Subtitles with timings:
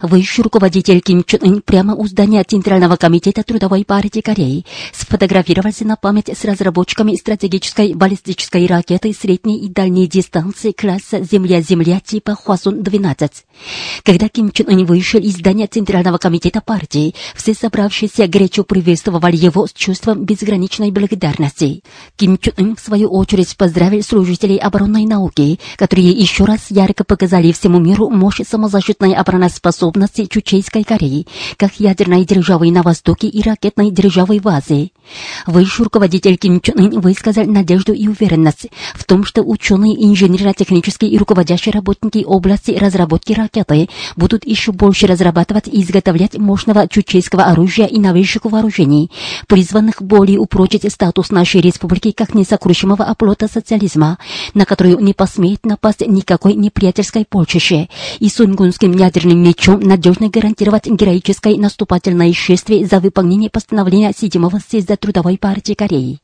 [0.00, 5.96] Высший руководитель Ким Чен Ын прямо у здания Центрального комитета Трудовой партии Кореи сфотографировался на
[5.96, 13.30] память с разработчиками стратегической баллистической ракеты средней и дальней дистанции класса Земля-Земля типа Хвасон-12.
[14.02, 19.66] Когда Ким Чен Ын вышел из здания Центрального комитета партии, все собравшиеся горячо приветствовали его
[19.66, 21.82] с чувством безграничной благодарности.
[22.16, 27.52] Ким Чен Ын, в свою очередь, поздравил служителей оборонной науки, которые еще раз ярко показали
[27.52, 31.26] всему миру мощь самозащитной обороноспособности способности Чучейской Кореи,
[31.58, 34.92] как ядерной державы на Востоке и ракетной державы в Азии.
[35.46, 41.18] Высший руководитель Ким Чен Ын высказал надежду и уверенность в том, что ученые, инженерно-технические и
[41.18, 47.98] руководящие работники области разработки ракеты будут еще больше разрабатывать и изготовлять мощного чучейского оружия и
[47.98, 49.10] новейших вооружений,
[49.46, 54.18] призванных более упрочить статус нашей республики как несокрушимого оплота социализма,
[54.54, 57.88] на которую не посмеет напасть никакой неприятельской полчище,
[58.20, 65.38] и сунгунским ядерным мечом надежно гарантировать героическое наступательное шествие за выполнение постановления 7 съезда Трудовой
[65.38, 66.20] партии Кореи.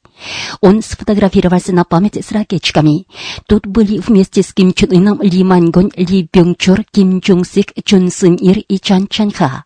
[0.61, 3.07] Он сфотографировался на память с ракетчиками.
[3.47, 8.11] Тут были вместе с Ким Чен Ыном Ли Маньгон, Ли Бёнгчор, Ким Чун Сик, Чун
[8.11, 9.65] Сын Ир и Чан Чанха.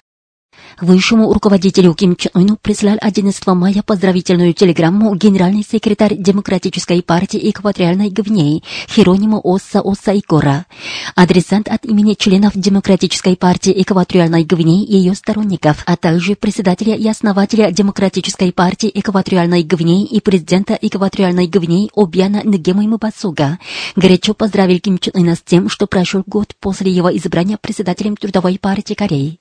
[0.81, 8.11] Высшему руководителю Ким Чен Ыну прислал 11 мая поздравительную телеграмму генеральный секретарь Демократической партии Экваториальной
[8.11, 10.67] Гвинеи Херонимо Осса Осса Икора.
[11.15, 17.07] Адресант от имени членов Демократической партии Экваториальной Гвинеи и ее сторонников, а также председателя и
[17.07, 23.59] основателя Демократической партии Экваториальной Гвинеи и президента Экваториальной Гвинеи Обьяна Нгема Мубасуга,
[23.95, 28.59] горячо поздравил Ким Чен Ына с тем, что прошел год после его избрания председателем Трудовой
[28.59, 29.39] партии Кореи.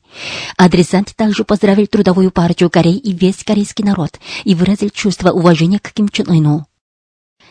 [0.57, 5.91] Адресант также поздравил Трудовую партию Кореи и весь корейский народ и выразил чувство уважения к
[5.91, 6.67] Ким Чен Ыну.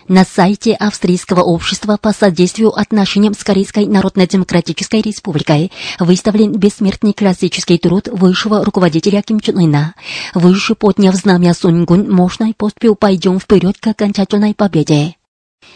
[0.08, 5.70] На сайте Австрийского общества по содействию отношениям с Корейской Народно-Демократической Республикой
[6.00, 9.94] выставлен бессмертный классический труд высшего руководителя Ким Чен Ына.
[10.34, 15.14] Выше подняв знамя Сунгун, мощной поступью пойдем вперед к окончательной победе.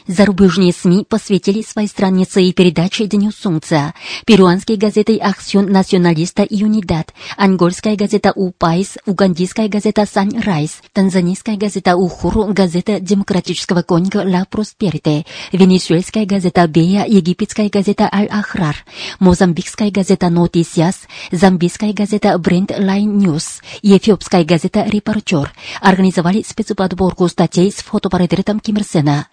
[0.07, 3.95] Зарубежные СМИ посвятили своей странице и передаче Дню Солнца.
[4.25, 11.97] Перуанские газеты «Аксион Националиста» и «Юнидад», ангольская газета «Упайс», угандийская газета «Сан Райс», танзанийская газета
[11.97, 18.77] «Ухуру», газета Демократического Конго «Ла Просперите», венесуэльская газета «Бея», египетская газета «Аль-Ахрар»,
[19.19, 21.01] мозамбикская газета «Нотисиас»,
[21.33, 28.77] замбийская газета «Бренд Лайн Ньюс» и эфиопская газета «Репортер» организовали спецподборку статей с фотопортретом Ким
[28.77, 29.27] Ир Сена.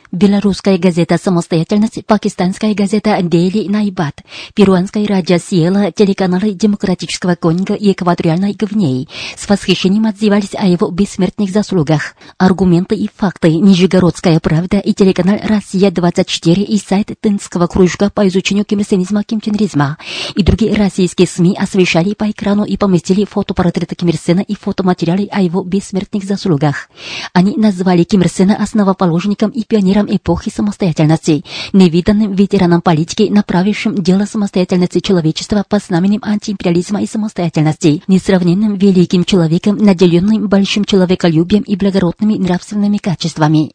[0.53, 4.21] Белорусская газета «Самостоятельность», пакистанская газета «Дели Найбат»,
[4.53, 11.49] перуанская радио «Сиела», телеканалы Демократического Конго и Экваториальной Гвинеи с восхищением отзывались о его бессмертных
[11.49, 12.13] заслугах.
[12.37, 19.97] Аргументы и факты «Нижегородская правда» и телеканал «Россия-24» и сайт Тынского кружка по изучению кимирсенизма-кимчениризма
[20.35, 25.27] и другие российские СМИ освещали по экрану и поместили фотопортреты Ким Ир Сена и фотоматериалы
[25.31, 26.89] о его бессмертных заслугах.
[27.33, 34.25] Они назвали Ким Ир Сена основоположником и пионером эпохи самостоятельности, невиданным ветераном политики, направившим дело
[34.25, 42.37] самостоятельности человечества под знаменем антиимпериализма и самостоятельности, несравненным великим человеком, наделенным большим человеколюбием и благородными
[42.37, 43.71] нравственными качествами.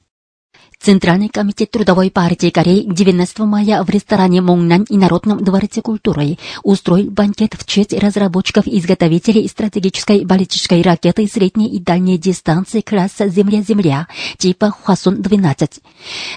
[0.80, 7.10] Центральный комитет Трудовой партии Кореи 19 мая в ресторане Монгнан и Народном дворце культуры устроил
[7.10, 14.06] банкет в честь разработчиков и изготовителей стратегической баллистической ракеты средней и дальней дистанции класса «Земля-Земля»
[14.38, 15.80] типа Хвасон-12.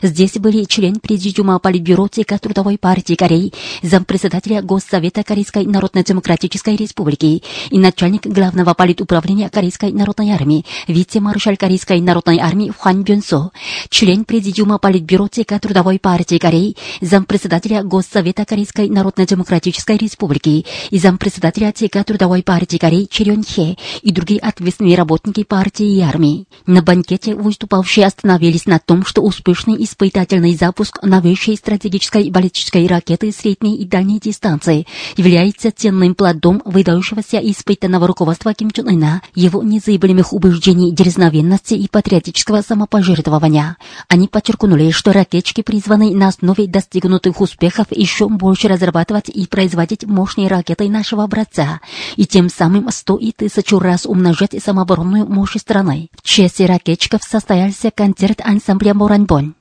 [0.01, 7.77] Здесь были член Президиума Политбюро ЦК Трудовой партии Кореи, зампредседателя Госсовета Корейской Народно-Демократической Республики и
[7.77, 13.51] начальник главного политуправления Корейской Народной Армии, вице-маршал Корейской Народной Армии Хуан Бюнсо,
[13.89, 22.05] член Президиума Политбюро ЦК Трудовой партии Кореи, зампредседателя Госсовета Корейской Народно-Демократической Республики и зампредседателя ЦК
[22.05, 26.45] Трудовой партии Кореи Чирён Хе и другие ответственные работники партии и армии.
[26.65, 33.79] На банкете выступавшие остановились на том, что успешный испытательный запуск новейшей стратегической баллистической ракеты средней
[33.79, 34.87] и дальней дистанции
[35.17, 42.61] является ценным плодом выдающегося испытанного руководства Ким Чен Ына, его незыблемых убеждений, дерзновенности и патриотического
[42.61, 43.75] самопожертвования.
[44.07, 50.05] Они Они подчеркнули, что ракетчики призваны на основе достигнутых успехов еще больше разрабатывать и производить
[50.05, 51.81] мощные ракеты нашего образца,
[52.17, 56.09] и тем самым сто и тысячу раз умножать самооборонную мощь страны.
[56.13, 59.55] В честь ракетчиков состоялся концерт ансамбля «Моранбонь».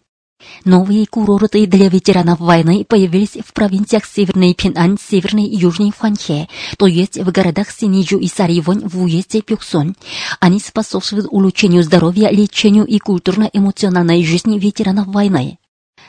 [0.65, 6.87] Новые курорты для ветеранов войны появились в провинциях Северный Пинан, Северный и Южный Хуанхе, то
[6.87, 9.95] есть в городах Синиджу и Саривонь в уезде Пюксон.
[10.41, 15.60] Они способствуют улучшению здоровья, лечению и культурно-эмоциональной жизни ветеранов войны.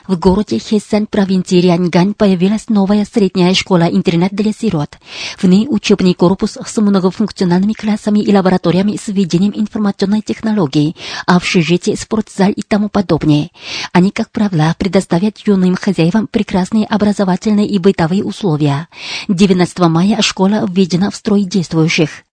[0.07, 4.97] В городе Хесан провинции Ряньгань появилась новая средняя школа-интернат для сирот.
[5.37, 10.95] В ней учебный корпус с многофункциональными классами и лабораториями с введением информационной технологии,
[11.27, 13.49] общежитие, спортзал и тому подобное.
[13.93, 18.87] Они, как правило, предоставят юным хозяевам прекрасные образовательные и бытовые условия.
[19.27, 22.23] 19 мая школа введена в строй действующих.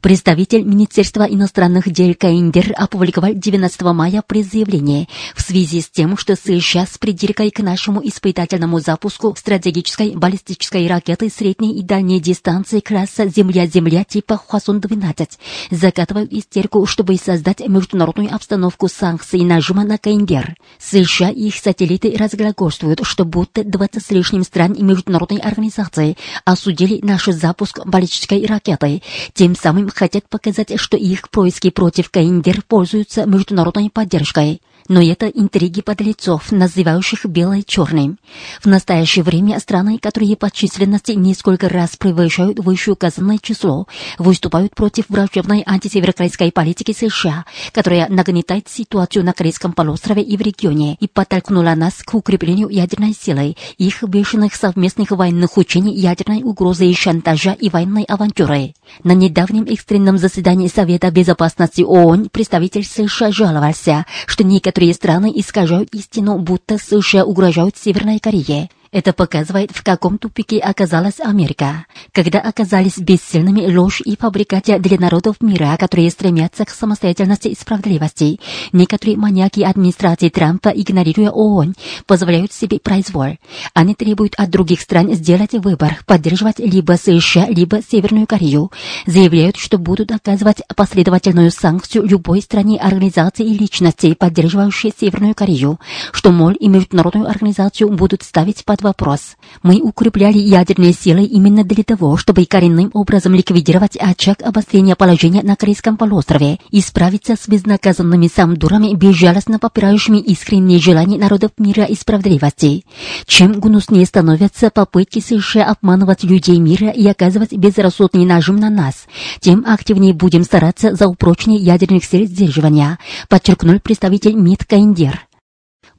[0.00, 6.86] Представитель Министерства иностранных дел Каиндер опубликовал 19 мая пресс-заявление в связи с тем, что США
[6.86, 14.04] с придиркой к нашему испытательному запуску стратегической баллистической ракеты средней и дальней дистанции класса Земля-Земля
[14.04, 15.30] типа Хвасон-12
[15.72, 20.54] закатывают истерку, чтобы создать международную обстановку санкций нажима на Каиндер.
[20.78, 27.00] США и их сателлиты разглагольствуют, что будто 20 с лишним стран и международной организации осудили
[27.02, 29.02] наш запуск баллистической ракеты,
[29.34, 34.60] тем самым хотят показать, что их происки против Каиндер пользуются международной поддержкой.
[34.88, 38.18] Но это интриги подлецов, называющих белое черным.
[38.62, 43.86] В настоящее время страны, которые по численности несколько раз превышают вышеуказанное число,
[44.18, 50.96] выступают против враждебной антисеверокорейской политики США, которая нагнетает ситуацию на Корейском полуострове и в регионе
[51.00, 56.94] и подтолкнула нас к укреплению ядерной силы, их бешеных совместных военных учений, ядерной угрозы и
[56.94, 58.74] шантажа и военной авантюры.
[59.04, 65.92] На недавнем экстренном заседании Совета Безопасности ООН представитель США жаловался, что некоторые Некоторые страны искажают
[65.92, 68.70] истину, будто США угрожают Северной Корее.
[68.90, 75.36] Это показывает, в каком тупике оказалась Америка, когда оказались бессильными ложь и фабрикатия для народов
[75.42, 78.40] мира, которые стремятся к самостоятельности и справедливости.
[78.72, 81.74] Некоторые маньяки администрации Трампа, игнорируя ООН,
[82.06, 83.36] позволяют себе произвол.
[83.74, 88.72] Они требуют от других стран сделать выбор, поддерживать либо США, либо Северную Корею.
[89.06, 95.78] Заявляют, что будут оказывать последовательную санкцию любой стране, организации и личности, поддерживающей Северную Корею,
[96.12, 99.36] что МОЛ и международную организацию будут ставить под вопрос.
[99.62, 105.56] Мы укрепляли ядерные силы именно для того, чтобы коренным образом ликвидировать очаг обострения положения на
[105.56, 112.84] Корейском полуострове и справиться с безнаказанными самдурами, безжалостно попирающими искренние желания народов мира и справедливости.
[113.26, 119.06] Чем гнуснее становятся попытки США обманывать людей мира и оказывать безрассудный нажим на нас,
[119.40, 122.98] тем активнее будем стараться за упрочнение ядерных сил сдерживания,
[123.28, 125.27] подчеркнул представитель МИД Каиндер.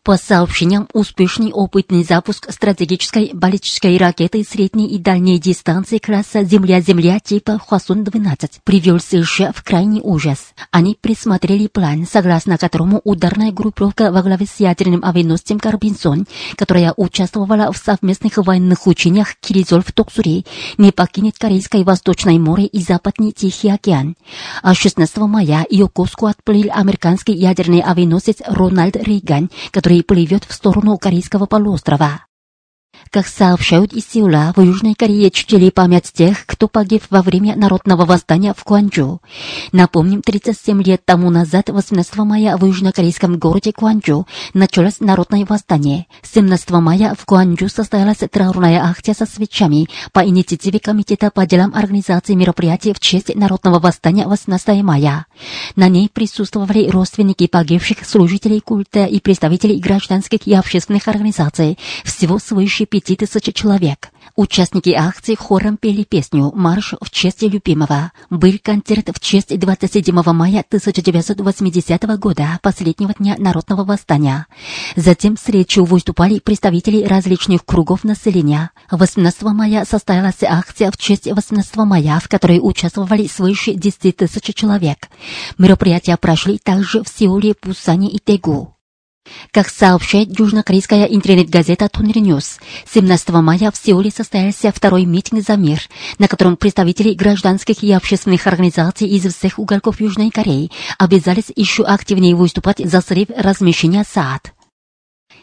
[0.10, 7.60] По сообщениям, успешный опытный запуск стратегической баллистической ракеты средней и дальней дистанции класса Земля-Земля типа
[7.64, 10.56] Хвасон-12 привел США в крайний ужас.
[10.72, 16.26] Они присмотрели план, согласно которому ударная группировка во главе с ядерным авианосцем Карбинсон,
[16.56, 20.44] которая участвовала в совместных военных учениях Киризол в Токсуре,
[20.80, 24.16] не покинет Корейское Восточное море и Западный Тихий океан.
[24.64, 30.54] А 16 мая ее коску отплыл американский ядерный авианосец Рональд Рейган, который который плывет в
[30.54, 32.29] сторону Корейского полуострова.
[33.12, 38.06] Как сообщают из Сеула, в Южной Корее чтили память тех, кто погиб во время народного
[38.06, 39.20] восстания в Куанчжу.
[39.72, 46.06] Напомним, 37 лет тому назад, 18 мая, в южнокорейском городе Куанчжу началось народное восстание.
[46.22, 52.36] 17 мая в Куанчжу состоялась траурная акция со свечами по инициативе Комитета по делам организации
[52.36, 55.26] мероприятий в честь народного восстания 18 мая.
[55.76, 61.80] На ней присутствовали родственники погибших, служителей культа и представители гражданских и общественных организаций.
[62.04, 64.10] Всего свыше пяти тысяч человек.
[64.36, 68.12] Участники акции хором пели песню «Марш в честь любимого».
[68.30, 74.48] Был концерт в честь 27 мая 1980 года, последнего дня народного восстания.
[74.96, 78.72] Затем с речью выступали представители различных кругов населения.
[78.92, 85.10] 18 мая состоялась акция в честь 18 мая, в которой участвовали свыше 10 тысяч человек.
[85.58, 88.79] Мероприятия прошли также в Сеуле, Пусане и Тегу.
[89.52, 92.60] Как сообщает южнокорейская интернет-газета Тонри Ньюс,
[92.92, 95.82] 17 мая в Сеуле состоялся второй митинг за мир,
[96.18, 102.36] на котором представители гражданских и общественных организаций из всех уголков Южной Кореи обязались еще активнее
[102.36, 104.54] выступать за срыв размещения СААД.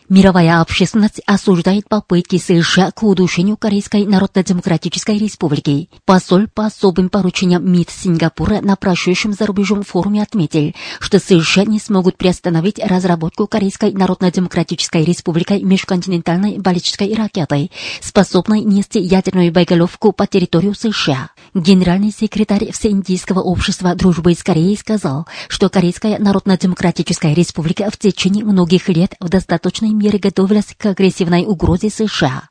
[0.09, 5.91] Мировая общественность осуждает попытки США к удушению Корейской Народно-Демократической Республики.
[6.05, 11.81] Посол по особым поручениям МИД Сингапура на прошедшем за рубежом форуме отметил, что США не
[11.81, 20.77] смогут приостановить разработку Корейской Народно-Демократической Республикой межконтинентальной баллистической ракеты, способной нести ядерную боеголовку по территорию
[20.77, 21.31] США.
[21.53, 28.89] Генеральный секретарь Всеиндийского общества дружбы с Кореей сказал, что Корейская Народно-Демократическая Республика в течение многих
[28.89, 32.49] лет в достаточной мере готовилась к агрессивной угрозе США.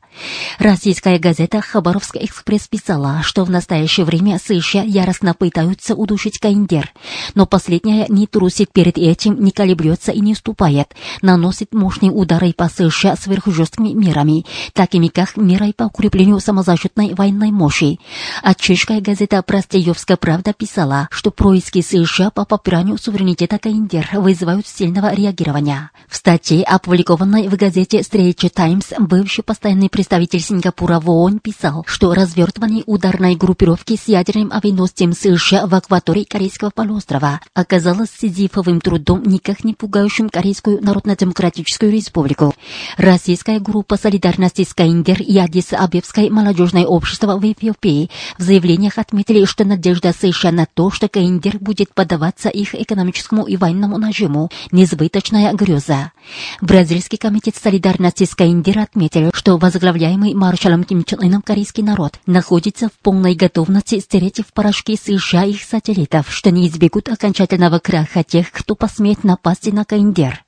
[0.58, 6.92] Российская газета «Хабаровский экспресс» писала, что в настоящее время США яростно пытаются удушить Каиндер,
[7.34, 12.68] но последняя не трусит перед этим, не колеблется и не уступает, наносит мощные удары по
[12.68, 18.00] США сверхжесткими мерами, такими как мерой по укреплению самозащитной военной мощи.
[18.42, 25.14] А чешская газета «Простеевская правда» писала, что происки США по попиранию суверенитета Каиндер вызывают сильного
[25.14, 25.90] реагирования.
[26.08, 31.82] В статье, опубликованной в газете Straits Times, бывший постоянный представитель представитель Сингапура в ООН писал,
[31.88, 39.24] что развертывание ударной группировки с ядерным авианосцем США в акватории Корейского полуострова оказалось сизифовым трудом,
[39.24, 42.54] никак не пугающим Корейскую Народно-Демократическую Республику.
[42.96, 48.08] Российская группа солидарности с КНДР и Адис-Абебское молодежное общество в Эфиопии
[48.38, 53.56] в заявлениях отметили, что надежда США на то, что КНДР будет поддаваться их экономическому и
[53.56, 56.12] военному нажиму, несбыточная греза.
[56.60, 62.20] Бразильский комитет солидарности с КНДР отметил, что возглавляет возглавляемый маршалом Ким Чен Ыном корейский народ,
[62.26, 67.78] находится в полной готовности стереть в порошок США и их сателлитов, что не избегут окончательного
[67.78, 70.44] краха тех, кто посмеет напасть на КНДР.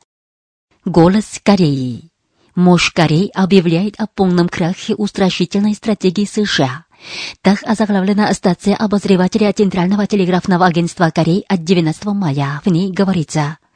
[0.84, 2.10] Голос Кореи.
[2.54, 6.84] Мощь Кореи объявляет о полном крахе устрашительной стратегии США.
[7.40, 12.60] Так озаглавлена стация обозревателя Центрального телеграфного агентства Кореи от 19 мая.
[12.64, 13.58] В ней говорится–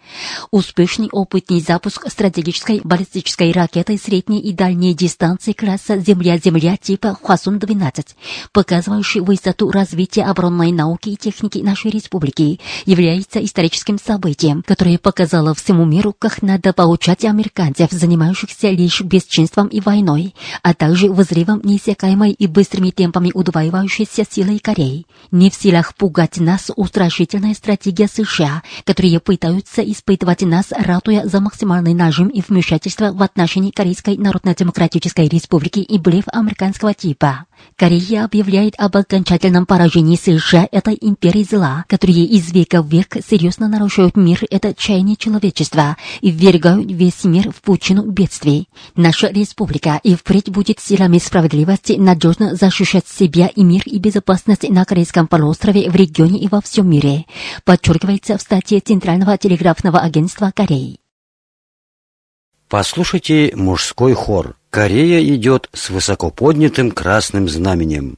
[0.51, 8.07] Успешный опытный запуск стратегической баллистической ракеты средней и дальней дистанции класса Земля-Земля типа Хвасун-12,
[8.53, 15.85] показывающий высоту развития оборонной науки и техники нашей республики, является историческим событием, которое показало всему
[15.85, 22.47] миру, как надо получать американцев, занимающихся лишь бесчинством и войной, а также взрывом неиссякаемой и
[22.47, 25.07] быстрыми темпами удваивающейся силой Кореи.
[25.31, 31.95] Не в силах пугать нас устрашительная стратегия США, которые пытаются испытывать нас, ратуя за максимальный
[31.95, 37.47] нажим и вмешательство в отношении Корейской Народно-Демократической Республики и блев американского типа.
[37.77, 43.69] Корея объявляет об окончательном поражении США этой империи зла, которые из века в век серьезно
[43.69, 48.69] нарушают мир, это чаяние человечества и ввергают весь мир в пучину бедствий.
[48.95, 54.85] Наша республика и впредь будет силами справедливости надежно защищать себя и мир и безопасность на
[54.85, 57.25] Корейском полуострове, в регионе и во всем мире,
[57.65, 61.01] подчеркивается в статье Центрального телеграфного агентства Кореи.
[62.69, 64.57] Послушайте мужской хор.
[64.73, 68.17] Корея идет с высоко поднятым красным знаменем.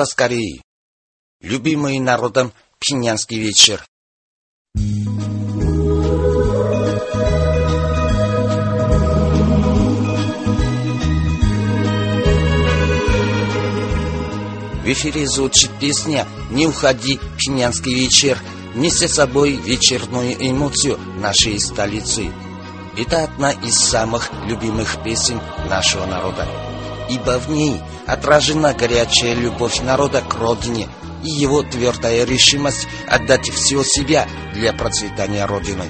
[0.00, 0.62] Голос Кореи.
[1.42, 3.84] Любимый народом Пхеньянский вечер.
[4.74, 4.78] В
[14.86, 18.38] эфире звучит песня «Не уходи, Пхеньянский вечер»,
[18.74, 22.32] неся с собой вечерную эмоцию нашей столицы.
[22.96, 26.48] Это одна из самых любимых песен нашего народа,
[27.10, 30.88] ибо в ней отражена горячая любовь народа к родине
[31.24, 35.84] и его твердая решимость отдать все себя для процветания Родины.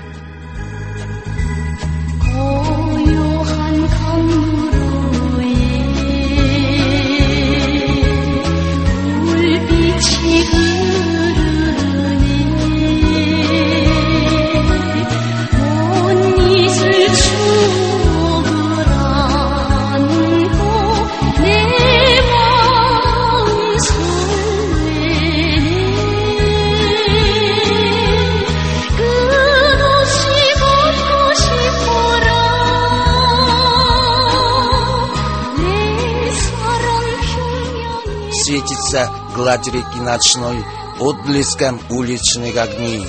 [39.40, 40.62] Гладь реки ночной
[40.98, 43.02] отблеском уличных огней.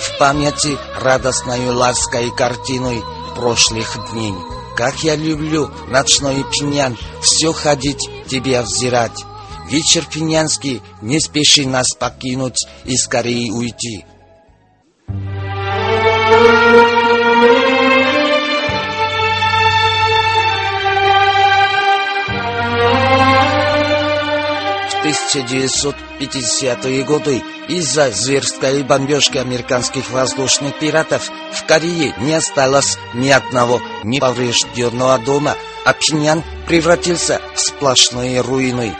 [0.00, 3.04] В памяти радостной лаской картиной
[3.36, 4.34] прошлых дней.
[4.76, 9.24] Как я люблю ночной пьян, все ходить, тебя взирать.
[9.70, 14.04] Вечер пьянский, не спеши нас покинуть и скорее уйти.
[15.06, 16.85] В
[25.06, 35.18] 1950-е годы из-за зверской бомбежки американских воздушных пиратов в Корее не осталось ни одного неповрежденного
[35.18, 38.96] дома, а Пхеньян превратился в сплошные руины.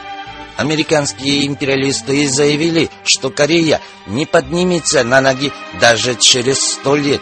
[0.55, 7.21] Американские империалисты заявили, что Корея не поднимется на ноги даже через сто лет.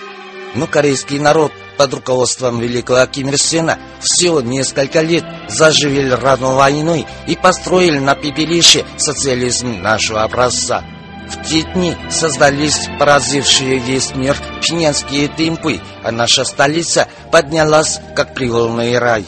[0.54, 7.06] Но корейский народ под руководством великого Ким Ир Сена всего несколько лет заживили рану войной
[7.28, 10.84] и построили на пепелище социализм нашего образца.
[11.30, 18.98] В те дни создались поразившие весь мир пхенянские темпы, а наша столица поднялась как привольный
[19.00, 19.26] рай.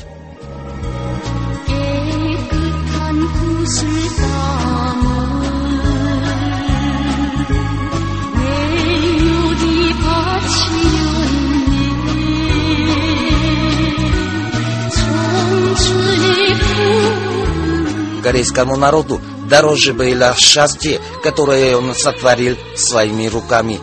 [18.27, 23.79] Корейскому народу дороже было счастье, которое он сотворил своими руками.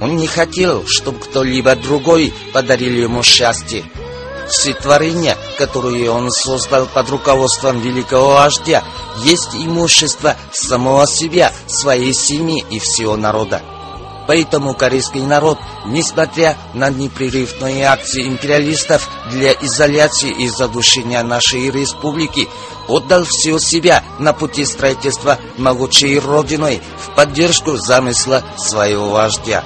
[0.00, 3.84] Он не хотел, чтобы кто-либо другой подарил ему счастье.
[4.48, 8.82] Все творения, которые он создал под руководством великого вождя,
[9.22, 13.62] есть имущество самого себя, своей семьи и всего народа.
[14.26, 22.48] Поэтому корейский народ, несмотря на непрерывные акции империалистов для изоляции и задушения нашей республики,
[22.88, 29.64] отдал все себя на пути строительства могучей родиной в поддержку замысла своего вождя.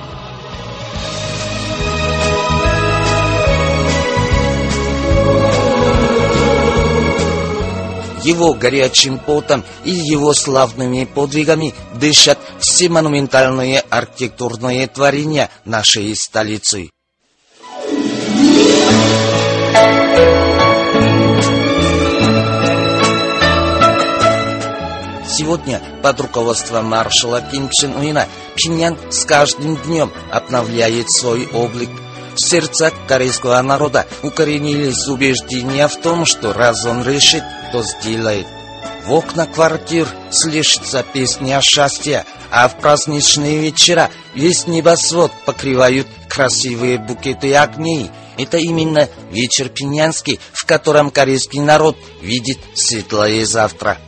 [8.22, 16.90] Его горячим потом и его славными подвигами дышат все монументальные архитектурные творения нашей столицы.
[25.40, 31.88] Сегодня под руководством маршала Ким Чен Уина Пхеньян с каждым днем обновляет свой облик.
[32.34, 38.46] В сердцах корейского народа укоренились убеждения в том, что раз он решит, то сделает.
[39.04, 47.54] В окна квартир слышится песня счастья, а в праздничные вечера весь небосвод покрывают красивые букеты
[47.54, 48.10] огней.
[48.36, 53.98] Это именно вечер пинянский, в котором корейский народ видит светлое завтра.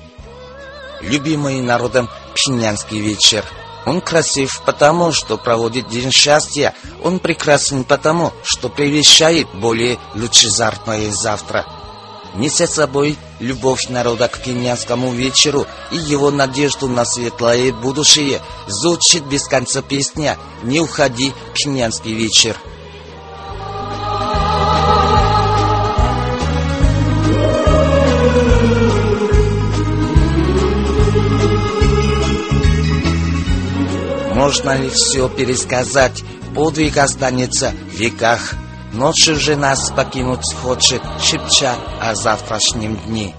[1.00, 3.44] Любимый народом пинянский вечер.
[3.84, 6.74] Он красив потому, что проводит день счастья.
[7.02, 11.66] Он прекрасен потому, что предвещает более лучезарное завтра.
[12.34, 19.24] Неся с собой любовь народа к пинянскому вечеру и его надежду на светлое будущее, звучит
[19.24, 22.56] без конца песня «Не уходи, пинянский вечер».
[34.42, 36.24] Можно ли все пересказать?
[36.52, 38.54] Подвиг останется в веках.
[38.92, 43.36] Ночью же нас покинуть хочет, шепча о завтрашнем дне.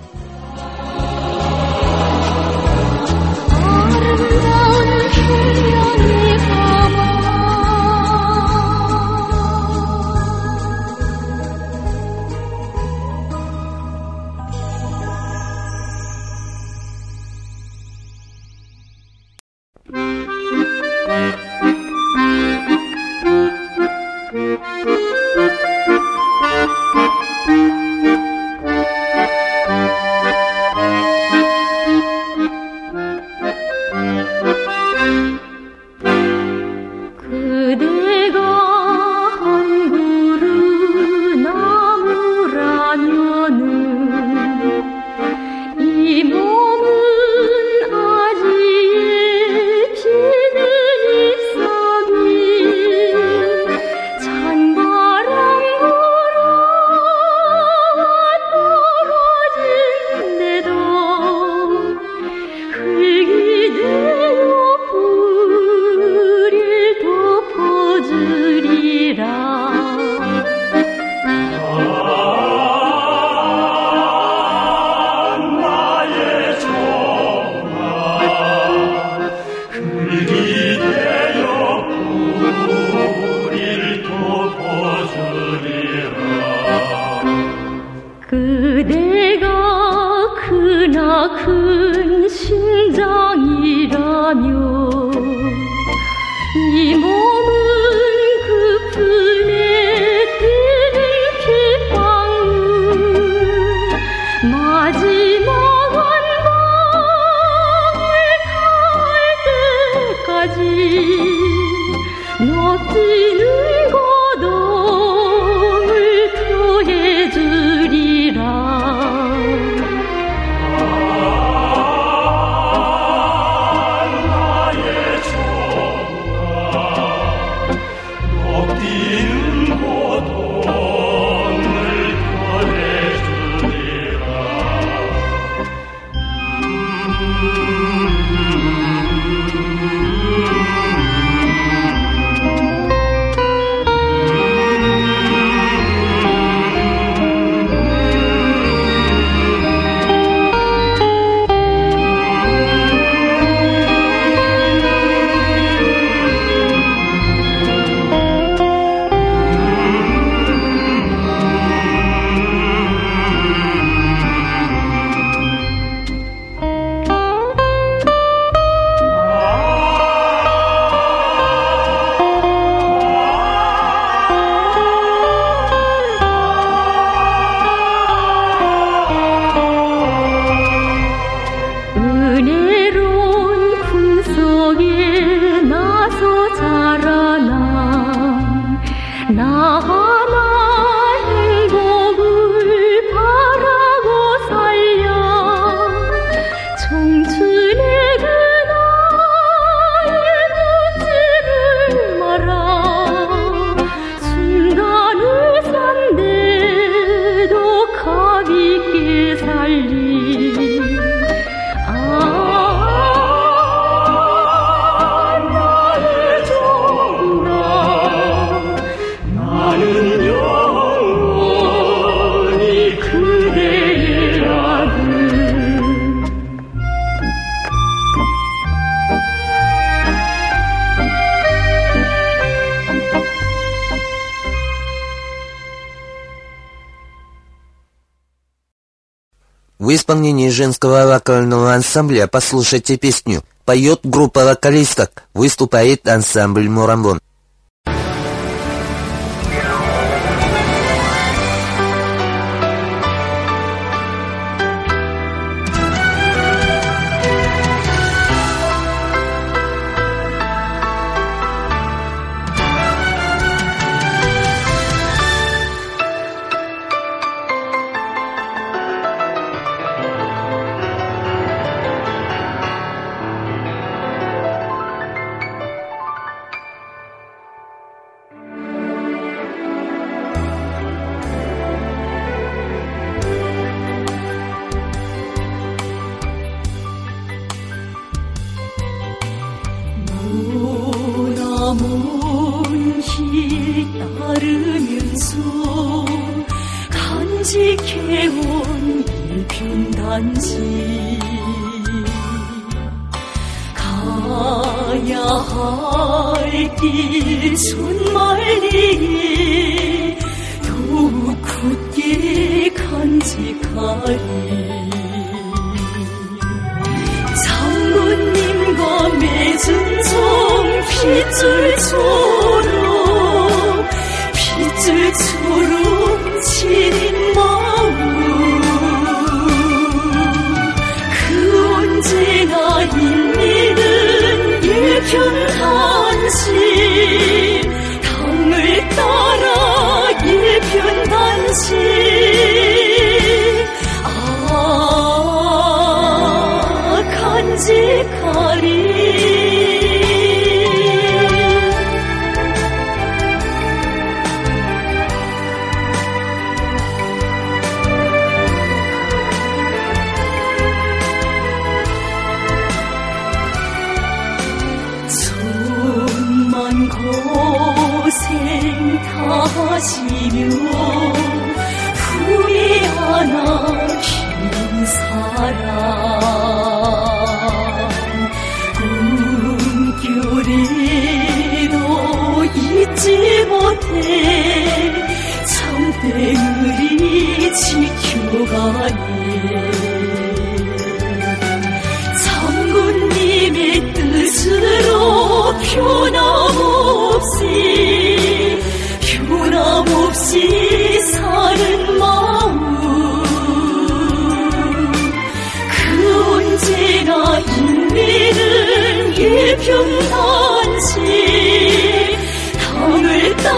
[241.93, 243.43] Ансамбля послушайте песню.
[243.65, 247.21] Поет группа вокалисток, выступает ансамбль Мурамбон.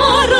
[0.05, 0.35] amor.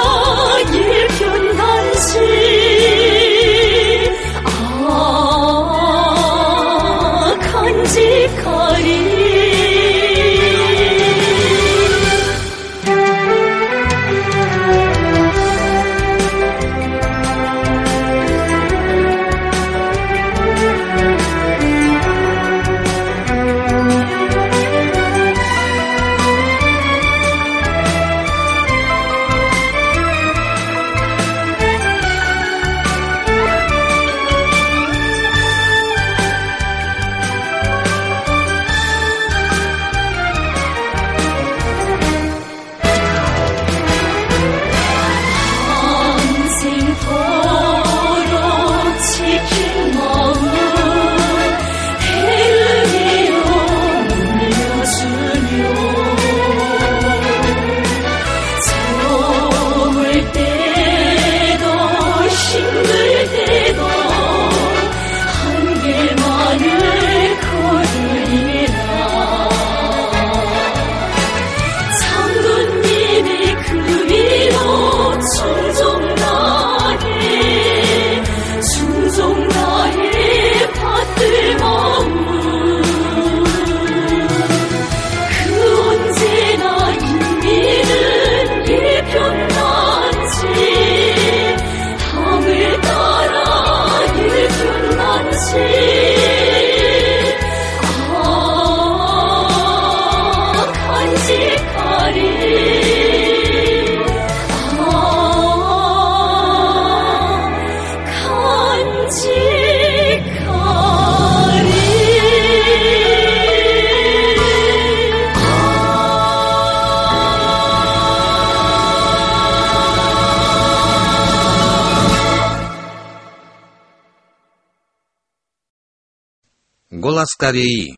[127.26, 127.98] Голос Кореи.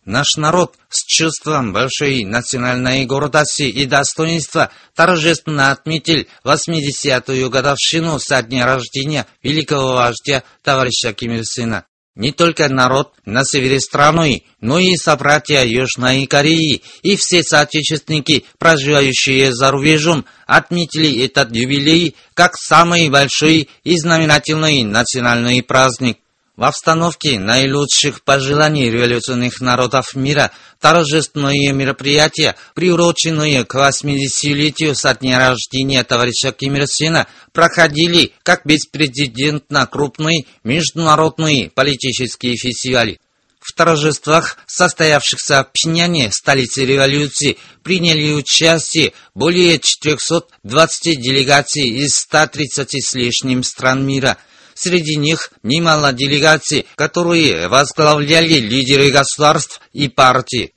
[0.04, 8.66] Наш народ с чувством большой национальной гордости и достоинства торжественно отметил 80-ю годовщину со дня
[8.66, 11.84] рождения великого вождя товарища Ким Ир Сена.
[12.16, 19.54] Не только народ на севере страны, но и собратья Южной Кореи и все соотечественники, проживающие
[19.54, 26.18] за рубежом, отметили этот юбилей как самый большой и знаменательный национальный праздник.
[26.54, 36.04] В обстановке наилучших пожеланий революционных народов мира торжественные мероприятия, приуроченные к 80-летию со дня рождения
[36.04, 43.18] товарища Ким Ир Сена, проходили как беспрецедентно крупные международные политические фестивали.
[43.58, 53.14] В торжествах, состоявшихся в Пхеньяне, столице революции, приняли участие более 420 делегаций из 130 с
[53.14, 54.36] лишним стран мира–
[54.74, 60.72] Среди них немало делегаций, которые возглавляли лидеры государств и партий.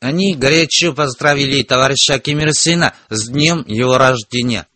[0.00, 4.66] Они горячо поздравили товарища Ким Ир Сена с днем его рождения.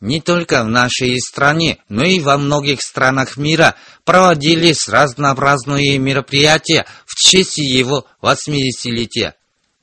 [0.00, 3.74] Не только в нашей стране, но и во многих странах мира
[4.04, 9.34] проводились разнообразные мероприятия в честь его 80-летия.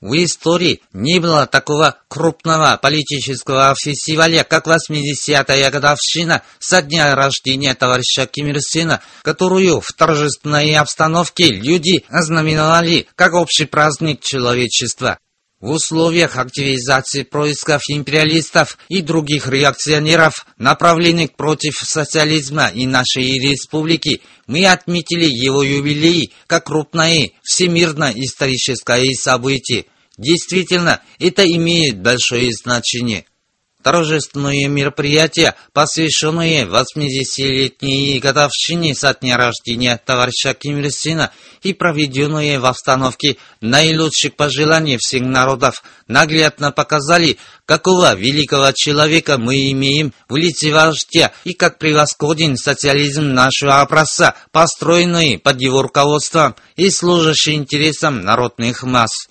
[0.01, 8.27] В истории не было такого крупного политического фестиваля, как 80-я годовщина со дня рождения товарища
[8.27, 15.17] Ким Ир Сена, которую в торжественной обстановке люди ознаменовали как общий праздник человечества.
[15.65, 24.67] В условиях активизации происков империалистов и других реакционеров, направленных против социализма и нашей республики, мы
[24.67, 29.85] отметили его юбилей как крупное всемирно-историческое событие.
[30.19, 33.25] Действительно, это имеет большое значение.
[33.85, 41.29] Торжественные мероприятия, посвященные 80-летней годовщине со дня рождения товарища Ким Ир Сена
[41.61, 50.13] и проведенные в обстановке наилучших пожеланий всех народов, наглядно показали, какого великого человека мы имеем
[50.29, 57.53] в лице вождя и как превосходен социализм нашего образца, построенный под его руководством и служащий
[57.53, 59.27] интересам народных масс.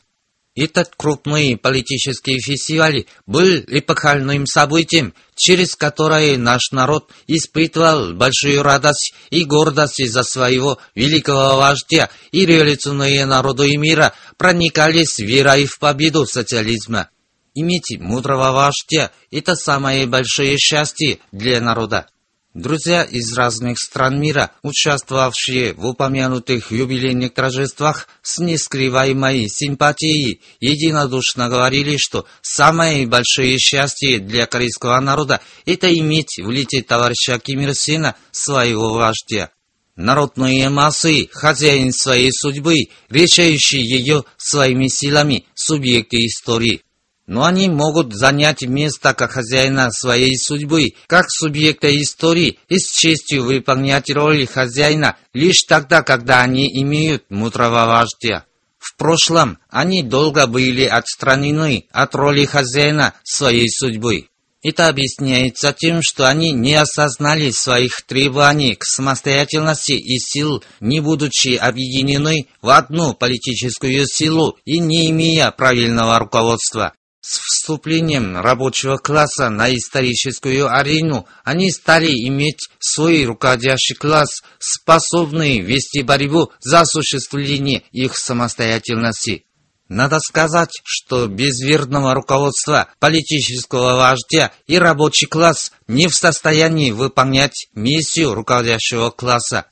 [0.56, 9.44] Этот крупный политический фестиваль был эпохальным событием, через которое наш народ испытывал большую радость и
[9.44, 17.08] гордость из-за своего великого вождя, и революционные народы мира проникались верой в победу социализма.
[17.54, 22.06] Иметь мудрого вождя– это самое большое счастье для народа.
[22.54, 31.96] Друзья из разных стран мира, участвовавшие в упомянутых юбилейных торжествах, с нескрываемой симпатией единодушно говорили,
[31.96, 38.14] что самое большое счастье для корейского народа– это иметь в лите товарища Ким Ир Сена
[38.30, 39.50] своего вождя.
[39.96, 46.82] Народные массы, хозяин своей судьбы, решающие ее своими силами, субъекты истории–
[47.26, 53.44] но они могут занять место как хозяина своей судьбы, как субъекта истории и с честью
[53.44, 58.44] выполнять роль хозяина лишь тогда, когда они имеют мудрого вождя.
[58.78, 64.28] В прошлом они долго были отстранены от роли хозяина своей судьбы.
[64.62, 71.54] Это объясняется тем, что они не осознали своих требований к самостоятельности и сил, не будучи
[71.54, 76.94] объединены в одну политическую силу и не имея правильного руководства.
[77.26, 86.02] С вступлением рабочего класса на историческую арену они стали иметь свой руководящий класс, способный вести
[86.02, 89.46] борьбу за осуществление их самостоятельности.
[89.88, 97.68] Надо сказать, что без верного руководства политического вождя и рабочий класс не в состоянии выполнять
[97.74, 99.64] миссию руководящего класса.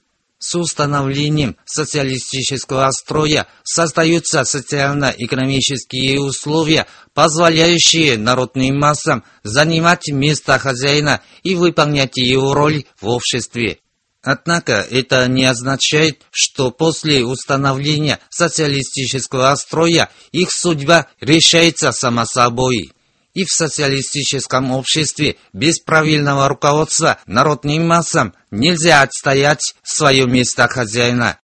[0.43, 12.17] С установлением социалистического строя создаются социально-экономические условия, позволяющие народным массам занимать место хозяина и выполнять
[12.17, 13.79] его роль в обществе.
[14.21, 22.91] Однако это не означает, что после установления социалистического строя их судьба решается само собой
[23.35, 31.39] и в социалистическом обществе без правильного руководства народным массам нельзя отстоять свое место хозяина.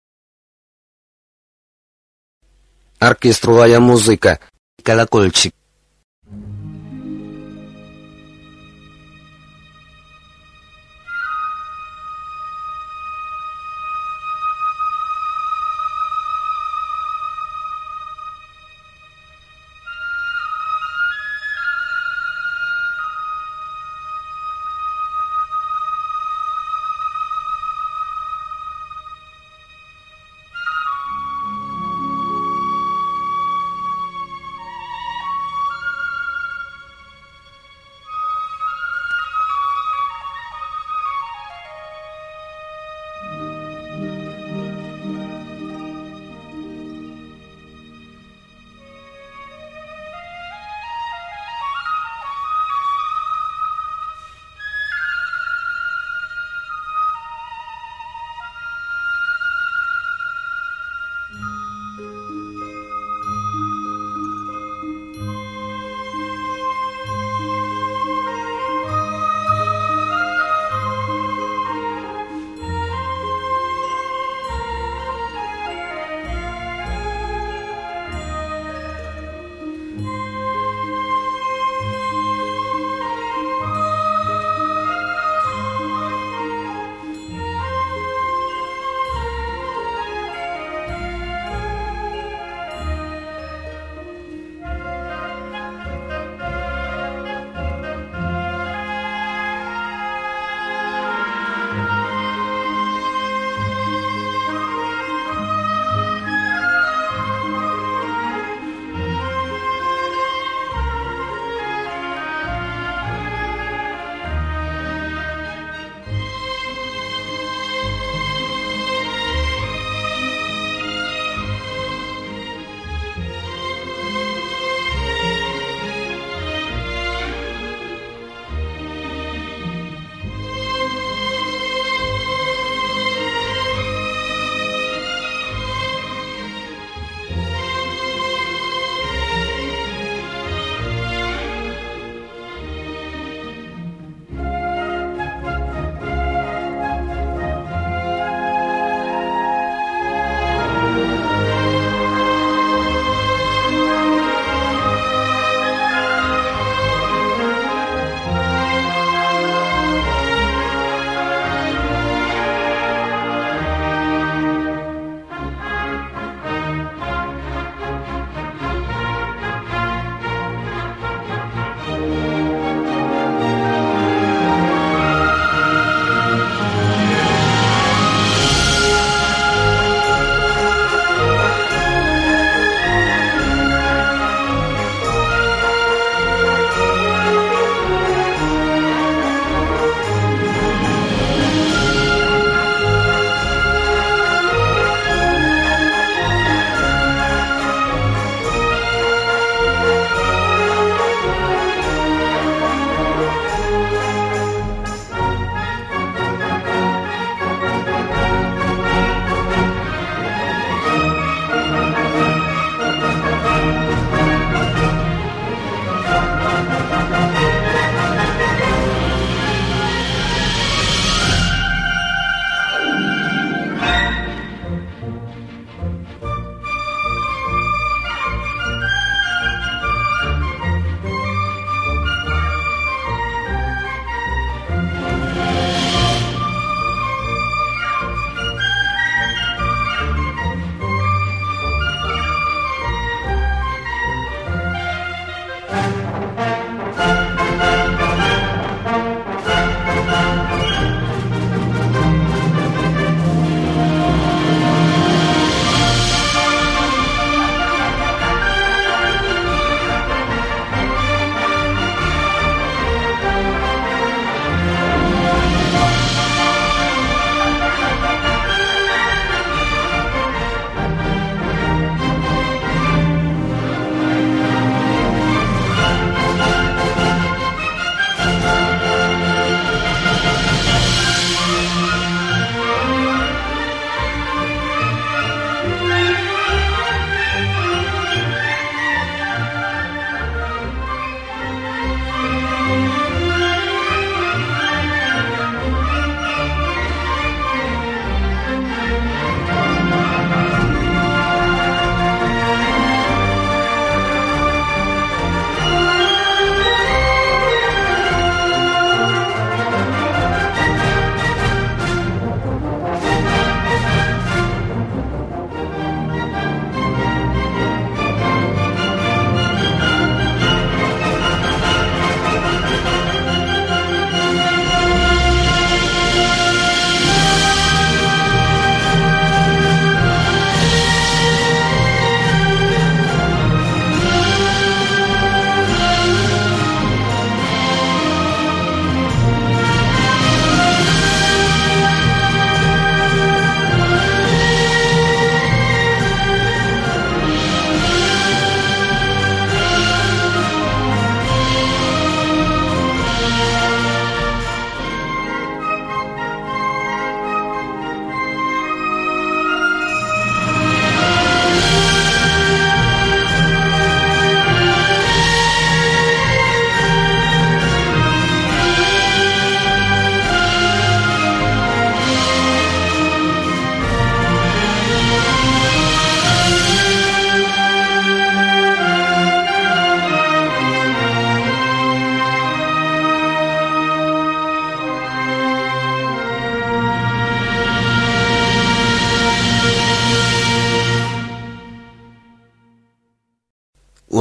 [2.98, 4.40] Оркестровая музыка
[4.83, 5.55] колокольчик